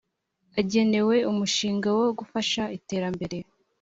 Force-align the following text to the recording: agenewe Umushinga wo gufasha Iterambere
agenewe 0.59 1.15
Umushinga 1.31 1.87
wo 1.97 2.05
gufasha 2.19 2.63
Iterambere 2.77 3.37